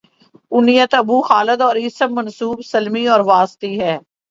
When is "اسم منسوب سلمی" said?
1.77-3.07